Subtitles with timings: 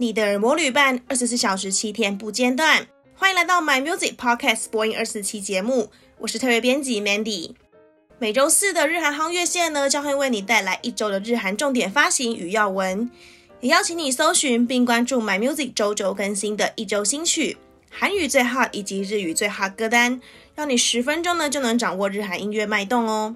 [0.00, 2.86] 你的耳膜旅伴，二十四小时七天不间断。
[3.16, 7.50] 欢迎来到 My Music Podcast 播音二十四期节目，我是特约编辑 Mandy。
[8.20, 13.10] 每周四的日韩夯乐线呢，将会为你带来一周的日韩重点发行与要闻，
[13.60, 17.56] 也邀请你搜寻并关注 My Music 周周更新的一周新曲、
[17.90, 20.20] 韩语最 hot 以及日语最 hot 歌单，
[20.54, 23.34] 让你十分钟呢就能掌握日韩音乐脉动哦。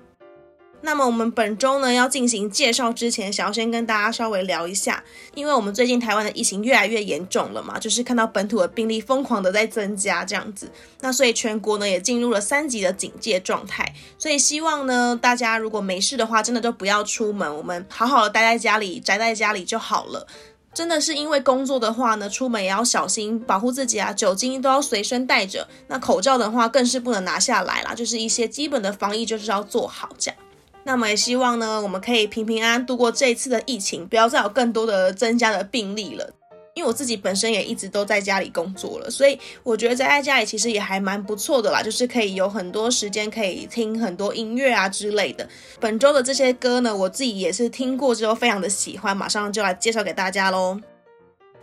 [0.85, 5.03] 那么我们本周呢要进行介绍之前，想要先跟大家稍微聊一下，
[5.35, 20.27] 因为我们最近台湾的疫情越来越严重了嘛，就是看到本土的病例疯狂的在增加这样子，那所以全国呢也进入了三级的警戒状态，所以希望呢大家如果没事的话，真的就不要出门，我们好好的待在家里，宅在家里就好了。
[20.75, 30.41] 真的是因为工作的话呢，出门也要小心保护自己啊，酒精都要随身带着，那口罩的话更是不能拿下来啦，就是一些基本的防疫就是要做好这样。
[30.85, 36.30] 那么也希望呢，我们可以平平安安度过这一次的疫情，不要再有更多的增加的病例了。
[36.75, 45.47] 因为我自己本身也一直都在家里工作了，所以我觉得宅在家里其实也还蛮不错的啦，就是可以有很多时间可以听很多音乐啊之类的。
[45.78, 50.80] 本周的这些歌呢，我自己也是听过之后非常的喜欢，马上就来介绍给大家喽。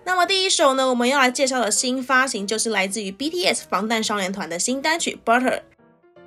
[0.05, 5.61] 那么第一首呢，我们要来介绍的新发行就是来自于 BTS 防弹少年团的新单曲 Butter。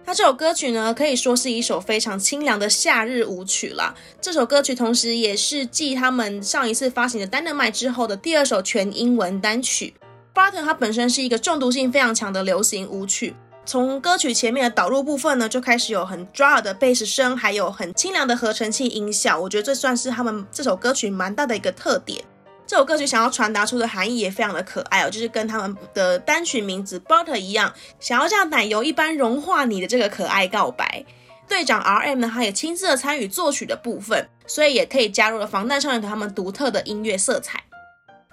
[0.04, 3.94] 那这首歌曲呢，可以说是一首非常清凉的夏日舞曲啦。
[4.20, 9.94] 这首歌曲同时也是继他们上一次发行的《DANA》之后的第二首全英文单曲。
[10.34, 19.38] Butter 它本身是一个中毒性非常强的流行舞曲，从歌曲前面的导入部分呢，就开始有很抓耳的贝斯声，还有很清凉的合成器音效。
[19.38, 22.24] 我觉得这算是他们这首歌曲蛮大的一个特点。
[22.66, 31.04] 这首歌曲想要传达出的含义也非常的可爱哦，就是跟他们的单曲名字 Butter 一样，想要像奶油一般融化你的这个可爱告白。
[31.48, 37.62] 队长 RM 呢，他也亲自的参与作曲的部分，所以也可以加入了防弹少年团他们独特的音乐色彩。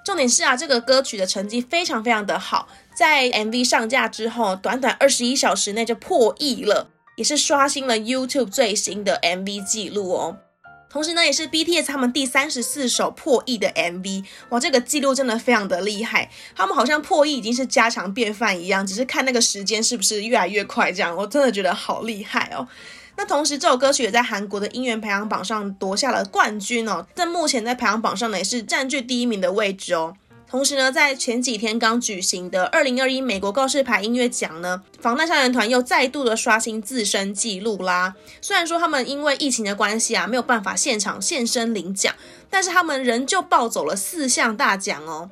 [0.05, 10.37] 重点是啊，这个歌曲的成绩非常非常的好，在 MV 上架之后，短短二十一小时内就破亿了，也是刷新了 YouTube 最新的 MV 记录哦。
[10.89, 16.29] 同时呢，也是 BTS 他们第三十四首破亿的 MV，哇，这个记录真的非常的厉害。
[16.55, 21.15] 他们好像破亿已经是家常便饭一样，只是看那个时间是不是越来越快这样。
[21.15, 22.67] 我真的觉得好厉害哦。
[23.15, 30.15] 那同时，这首歌曲也在韩国的音源排行榜上夺下了冠军哦，在目前在排行榜上呢也是占据第一名的位置哦。
[30.49, 38.15] 同时呢，在前几天刚举行的二零二一美国告示牌音乐奖呢，防弹少年团又再度的刷新自身记录啦。
[38.41, 42.15] 虽然说他们因为疫情的关系啊，没有办法现场现身领奖，
[42.49, 45.29] 但是他们仍旧抱走了四项大奖哦。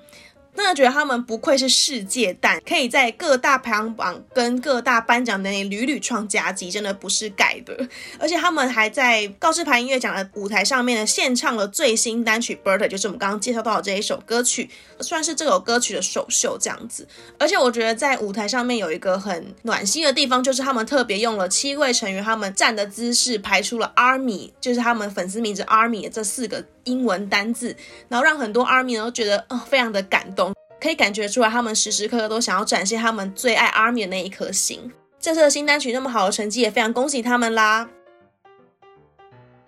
[0.57, 7.87] 那我觉得他们不愧是世界蛋，可以在各大排行榜跟各大颁奖典礼屡屡创佳绩，真的不是盖的。
[8.19, 14.67] 而且他们还在告示牌音乐奖的舞台上面呢，献唱了最新单曲《Butter》，就是我们刚刚介绍到的这一首歌曲，
[14.99, 17.07] 算是这首歌曲的首秀这样子。
[17.39, 27.75] 而且我觉得在舞台上面有一个很暖心的地方，就是他们特别用了七位成员他们站的姿势排出了 ARMY，就是他们粉丝名字 ARMY 的这四个英文单字，
[28.09, 30.46] 然后让很多 ARMY 都觉得呃非常的感动，
[30.81, 34.91] 可以感觉出来他们时时刻刻都想要展现他们最爱 ARMY 的那一颗心。
[35.19, 37.89] 这次的新单曲那么好的成绩，也非常恭喜他们啦！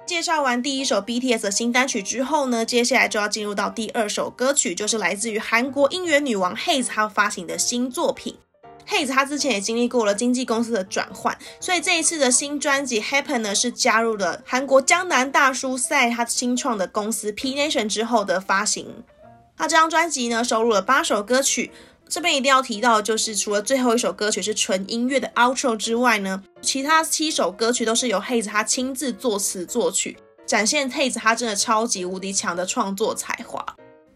[0.06, 8.38] 介绍完第一首 BTS 的新单曲之后呢，接下来就要进入到第二首歌曲，就是来自于韩国音源女王 Haze 她发行的新作品。
[8.88, 19.04] Haze 她之前也经历过了经纪公司的转换，所以这一次的新专辑 Happen 呢是加入了韩国江南大叔赛他新创的公司 P Nation 之后的发行。
[19.60, 21.70] 那这张专辑呢收录了八首歌曲，
[22.08, 33.64] 这边一定要提到的就是除了最后一首歌曲是纯音乐的 Outro 之外呢，其他七首歌曲都是由 Haze 他亲自作词作曲，展现 Haze 他真的超级无敌强的创作才华。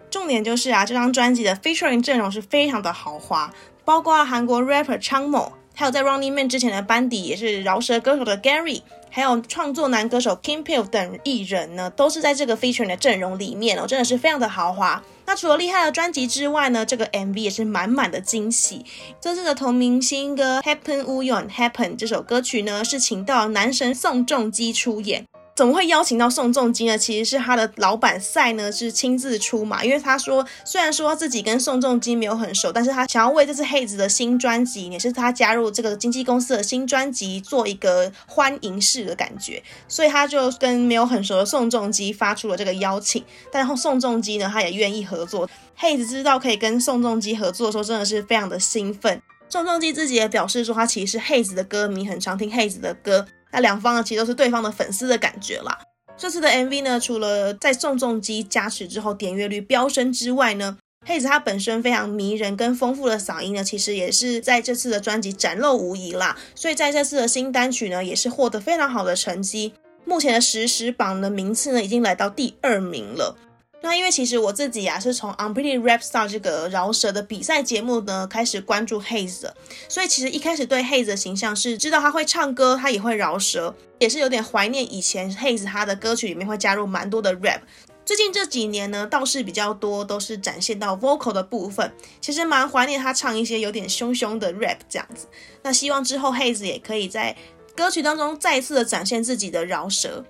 [0.10, 3.54] 重点就是啊，这张专辑的 Featuring 阵容是非常的豪华。
[3.86, 8.82] 包括韩国 rapper 昌某，还有在 Running Man 之前的班底也是饶舌歌手的 Gary，
[9.16, 15.04] 还有创作男歌手 Kim Pil 等艺人呢，都是在这个 featuring 的阵容里面哦，真的是非常的豪华。
[15.28, 18.84] 那除了厉害的专辑之外呢，这个 MV 也是满满的惊喜。
[19.22, 25.24] 这次的同名新歌 Happen Uyon Happen 这首歌曲呢，是请到男神宋仲基出演。
[25.56, 26.98] 怎么会邀请到宋仲基呢？
[26.98, 43.24] 其实是他的老板赛呢，是亲自出马，因为他说，虽然说自己跟宋仲基没有很熟，但是他想要为这次 HEZ 的新专辑，也是他加入这个经纪公司的新专辑做一个欢迎式的感觉，所以他就跟没有很熟的宋仲基发出了这个邀请。
[43.52, 45.48] 但后宋仲基呢，他也愿意合作。
[45.80, 49.22] HEZ 知道可以跟宋仲基合作的时候，真的是非常的兴奋。
[49.50, 53.28] 宋仲基自己也表示说，他其实是 HEZ 的歌迷，很常听 HEZ 的歌。
[53.54, 55.80] 那两方呢，其实都是对方的粉丝的感觉啦。
[56.18, 60.78] 这次的 MV 呢，除了在宋仲基加持之后点阅率飙升之外呢
[61.08, 66.38] ，Heize 他本身非常迷人跟丰富的嗓音呢，其实也是在这次的专辑展露无遗啦。
[66.54, 69.74] 所以在这次的新单曲呢，也是获得非常好的成绩。
[70.06, 73.38] 目前的实时榜的名次呢，已经来到第二名了。
[73.84, 79.58] 那因为其实我自己啊，是从《Unpretty Rap Star》这个饶舌的比赛节目呢开始关注 Haze 的，
[79.90, 87.60] 所以其实一开始对 Haze 的形象是知道他会唱歌，他也会饶舌，也是有点怀念以前 Haze 他的歌曲里面会加入蛮多的 rap。
[88.06, 91.92] 最近这几年呢，倒是比较多都是展现到 vocal 的部分，
[92.22, 95.28] 其实蛮怀念他唱一些有点凶凶的 rap 这样子。
[95.62, 97.36] 那希望之后 Haze 也可以在
[97.76, 100.24] 歌曲当中再次的展现自己的饶舌。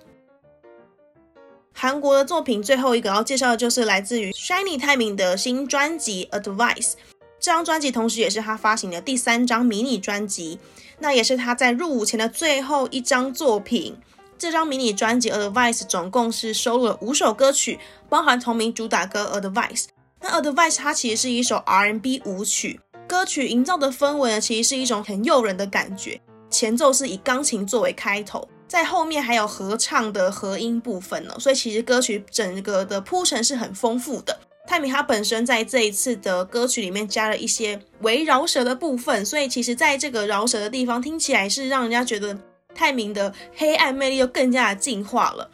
[1.74, 6.92] 韩国的作品最后一个要介绍的就是来自于 SHINee 泰民的新专辑《Advice》。
[7.40, 10.60] 这张专辑同时也是他发行的第三张迷你专辑，
[11.00, 13.98] 那也是他在入伍前的最后一张作品。
[14.38, 19.84] 这张迷你专辑《Advice》总共是收录了五首歌曲，包含同名主打歌《Advice》。
[20.22, 26.22] 那《Advice》它其实是一首 R&B 舞曲，歌曲营造的氛围呢，其实是一种很诱人的感觉。
[26.50, 28.48] 前奏是以钢琴作为开头。
[28.74, 34.36] 在后面还有合唱的合音部分呢，所以其实歌曲整个的铺陈是很丰富的。
[34.66, 42.36] 泰明他本身在这一次的歌曲里面加了一些围饶舌的部分，所以其实在这个饶舌的地方听起来是让人家觉得
[42.74, 45.48] 泰明的黑暗魅力又更加的进化了。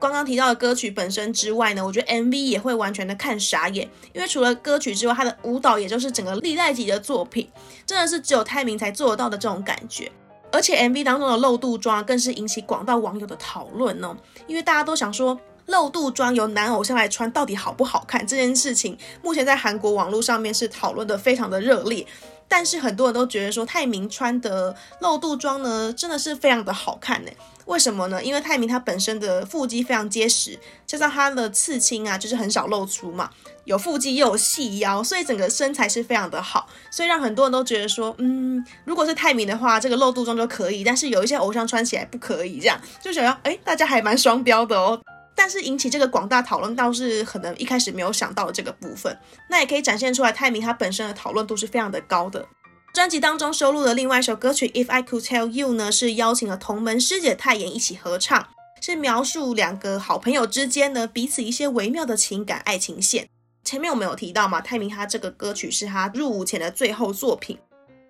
[0.00, 7.48] 刚刚提到的歌曲本身之外呢，我觉得 MV 也会完全的看傻眼，因为除了歌曲之外，他的舞蹈也就是整个历代级的作品，
[7.86, 10.10] 真的是只有泰明才做得到的这种感觉。
[10.54, 14.16] 而且 MV 当中的露肚装更是引起广大网友的讨论呢，
[14.46, 15.36] 因为大家都想说
[15.66, 22.06] 露肚装由男偶像来穿到底好不好看这件事情，目前在韩国网络上面是讨论的非常的热烈。
[22.48, 27.30] 但是很多人都觉得说泰明穿的露肚装呢，真的是非常的好看呢。
[27.66, 28.22] 为什么呢？
[28.22, 33.30] 因为泰明他本身的腹肌非常结实，加上他的刺青啊，就是很少露出嘛。
[33.64, 45.00] 有腹肌又有细腰，所以整个身材是非常的好，所以让很多人都觉得说，嗯，如果是泰明的话，这个露肚装就可以，但是有一些偶像穿起来不可以，这样就想要，哎，大家还蛮双标的哦。
[45.34, 49.18] 但是引起这个广大讨论，倒是可能一开始没有想到的这个部分，
[49.50, 52.46] 那也可以展现出来泰明他本身的讨论度是非常的高的。
[52.92, 58.46] 专辑当中收录的另外一首歌曲《If I Could Tell You》呢，是邀请了同门师姐泰妍一起合唱，
[58.80, 63.28] 是描述两个好朋友之间呢彼此一些微妙的情感爱情线。
[63.64, 67.58] 前面我们有提到嘛，泰明他这个歌曲是他入伍前的最后作品，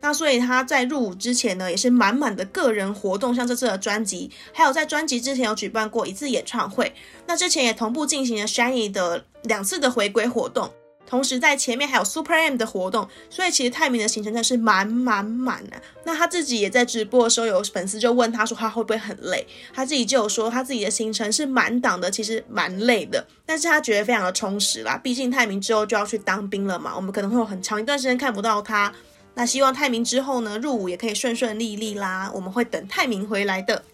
[0.05, 6.95] 那所以他在入伍之前呢，也是满满的个人活动，像这次的专辑，还有在专辑之前有举办过一次演唱会，
[7.27, 10.71] 那之前也同步进行了 SHINee 的两次的回归活动。
[11.07, 15.81] 同时，在前面还有 Super M 的活动，所以其实泰民的行程真的是满满满的。
[16.05, 24.99] 那他自己也在直播的时候，有粉丝就问他说他会不会很累，他自己就有说他自己的行程是满档的，其实蛮累的，但是他觉得非常的充实啦。
[25.03, 28.93] 毕竟泰民之后就要去当兵了嘛，我们可能会有很长一段时间看不到他。
[29.35, 33.85] 那希望泰民之后呢，入伍也可以顺顺利利啦，我们会等泰民回来的。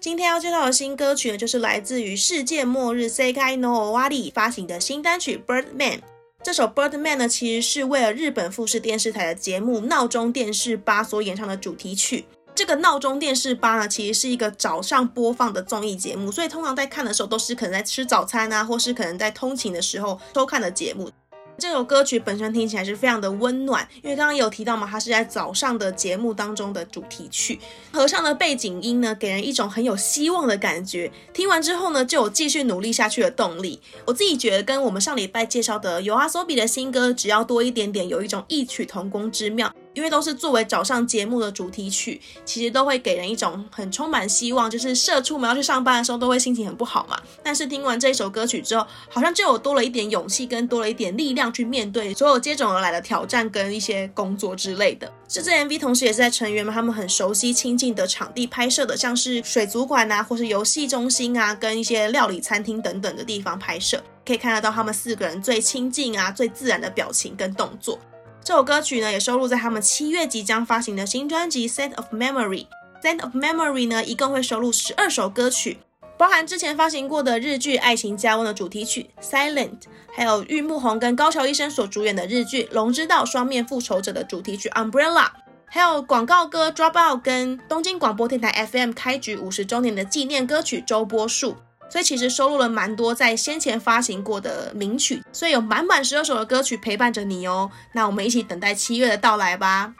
[0.00, 6.00] 今天要介绍的新歌曲呢，就是来自于世界末日 Sekai no Owari 发行的新单曲 Birdman。
[6.42, 12.26] 这首 Birdman 呢，其实是为了日本富士电视台的节目《闹钟电视吧》所演唱的主题曲。
[12.54, 21.10] 这个《闹钟电视吧》呢，其实是一个早上播放的综艺节目，所以通常在看的时候，都是可能在吃早餐啊，或是可能在通勤的时候收看的节目。
[21.56, 27.58] 这首歌曲本身听起来是非常的温暖，因为刚刚有提到嘛，它是在早上的节目当中的主题曲，
[27.92, 31.10] 合唱的背景音呢，给人一种很有希望的感觉。
[31.32, 33.80] 听完之后呢，就有继续努力下去的动力。
[34.04, 39.72] 我自己觉得跟我们上礼拜介绍的尤阿索比的新歌只要多一点点，有一种异曲同工之妙。
[39.94, 47.18] 因为都是作为早上节目的主题曲，其实都会给人一种很充满希望，就是社畜们要去上班的时候都会心情很不好嘛。
[47.42, 55.10] 但是听完这一首歌曲之后，好像就有多了一点勇气，跟多了一点力量去面对所有接踵而来的挑战跟一些工作之类的。
[55.28, 67.98] 这支 MV 同时也是在成员们他们很熟悉亲近的场地拍摄的，像是水族馆啊，或是游戏中心啊，跟一些料理餐厅等等的地方拍摄，可以看得到他们四个人最亲近啊、最自然的表情跟动作。
[68.44, 72.66] 这首歌曲呢，也收录在他们七月即将发行的新专辑《Scent of Memory》。
[73.02, 75.78] 《Scent of Memory》呢，一共会收录十二首歌曲，
[76.18, 79.70] 包含之前发行过的日剧《爱情加温》的主题曲《Silent》，
[80.14, 85.24] 还有玉木宏跟高桥一生所主演的日剧《龙之道双面复仇者》的主题曲《Umbrella》，
[85.64, 91.52] 还有广告歌《Drop Out》跟东京广播电台 FM 开局五十周年的纪念歌曲《周波数》。
[91.94, 97.70] 所以其实收录了蛮多在先前发行过的名曲，所以有满满十二首的歌曲陪伴着你哦。
[97.92, 99.94] 那我们一起等待七月的到来吧。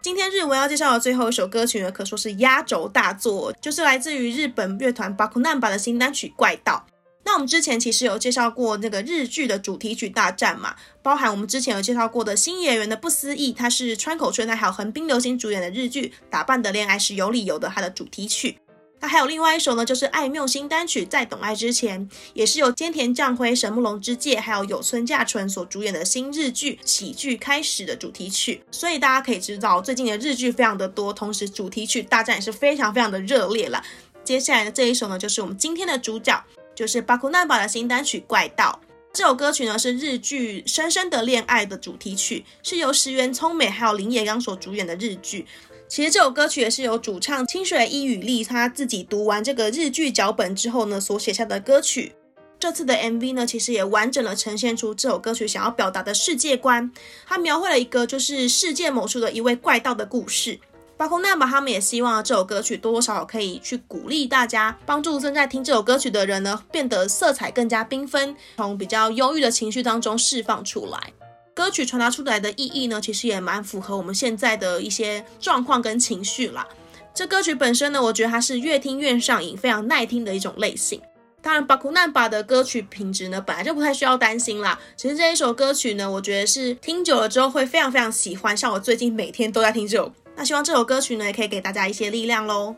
[0.00, 6.86] 今天日文要介绍的最后一首歌曲呢，可说是压轴大作，就是来自于日本乐团 BACKNUMBER 的新单曲《怪盗》。
[7.26, 18.58] 那我们之前其实有介绍过那个日剧的主题曲大战嘛，包含我们之前有介绍过的新演员的不思议，它是川口春奈还有横滨流星主演的日剧《打扮的恋爱是有理由的》它的主题曲。
[19.04, 28.62] 那还有另外一首呢，就是爱缪新单曲《在懂爱之前》，也是由菅田将晖、神木隆之介还有有村架纯所主演的新日剧喜剧开始的主题曲。
[28.70, 33.84] 所以大家可以知道，最近的日剧非常的多，同时主题曲大战也是非常非常的热烈了。
[34.24, 36.42] 接下来的这一首呢，就是我们今天的主角。
[36.74, 38.80] 就是巴库纳巴的新单曲《怪盗》
[39.12, 45.46] 这首歌曲呢，是日剧《深深的恋爱》的主题曲，是由石原聪美还有林野刚所主演的日剧。
[45.86, 52.14] 其实这首歌曲也是由主唱清水依与丽他自己读完这个日剧脚本之后呢，所写下的歌曲。
[52.58, 56.90] 这次的 MV 呢，其实也完整的呈现出这首歌曲想要表达的世界观。
[57.26, 60.58] 它描绘了一个就是世界某处的一位怪盗的故事。
[60.96, 71.12] 巴库纳巴他们也希望这首歌曲多多少少可以去鼓励大家，帮助正在听这首歌曲的人呢，变得色彩更加缤纷，从比较忧郁的情绪当中释放出来。
[71.54, 76.66] 歌曲传达出来的意义呢，其实也蛮符合我们现在的一些状况跟情绪啦。
[77.14, 81.00] 这歌曲本身呢，我觉得它是越听越上瘾，非常耐听的一种类型。
[81.40, 84.76] 当然，巴库纳巴的歌曲品质呢，本来就不太需要担心啦。
[84.96, 90.12] 其实这一首歌曲呢，我觉得是听久了之后会非常非常喜欢，像我最近每天都在听这首。
[90.34, 92.74] 那希望这首歌曲呢，也可以给大家一些力量喽。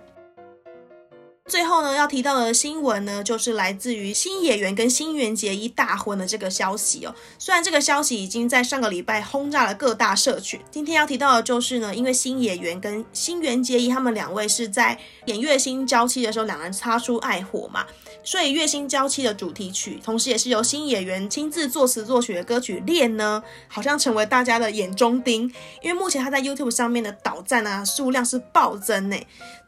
[1.49, 7.15] 最后呢，要提到的新闻呢，就是来自于新野源跟新垣结衣大婚的这个消息哦。
[7.39, 17.87] 虽然这个消息已经在上个礼拜轰炸了各大社群，今天要提到的就是呢，因为新野源跟新垣结衣他们两位是在演《月薪娇妻》的时候，两人擦出爱火嘛。
[18.25, 25.43] 所以《月薪娇妻》的主题曲，同时也是由新野源亲自作词作曲的歌曲《恋》呢，好像成为大家的眼中钉。
[25.81, 29.17] 因为目前他在 YouTube 上面的导赞啊数量是暴增呢，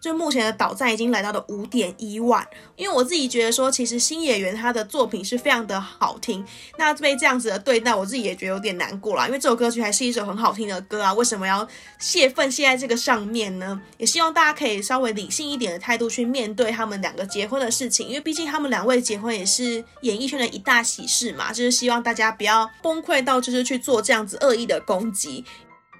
[0.00, 2.44] 就目前的导赞已经来到了五点一万。
[2.74, 6.44] 因为我自己觉得说，其实新演员他的作品是非常的好听，
[6.76, 9.26] 那被这样子的对待，我自己也觉得有点难过啦。
[9.26, 11.66] 因为这首歌曲还是一首很好听的歌啊，为什么要
[12.00, 13.80] 泄愤泄在这个上面呢？
[13.98, 18.48] 也希望大家可以稍微理性一点的态度去面对他们两个结婚的事情，因为毕竟。
[18.48, 25.44] 他们两位结婚也是演艺圈的一大喜事嘛，就是希望大家不要崩溃到就是去做这样子恶意的攻击，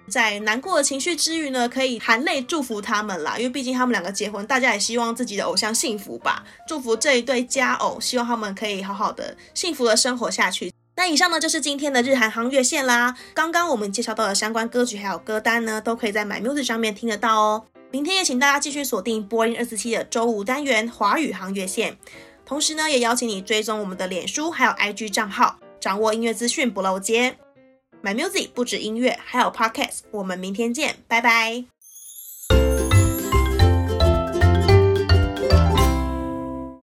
[0.09, 10.73] 在难过的情绪之余呢，可以含泪祝福他们啦，因为毕竟他们两个结婚，大家也希望自己的偶像幸福吧，祝福这一对佳偶，希望他们可以好好的幸福的生活下去。
[10.97, 17.65] 那以上呢就是今天的日韩航乐线啦，刚刚我们介绍到的相关歌曲还有歌单呢，都可以在 My Music 上面听得到哦。
[17.91, 21.97] 明天也请大家继续锁定播音二四七的周五单元华语航乐线。
[22.45, 27.37] 同时呢，也邀请你追踪我们的脸书还有 IG 账号，掌握音乐资讯不漏接。
[28.03, 30.01] My Music 不止音乐，还有 Podcast。
[30.11, 31.78] 我们明天见，拜拜。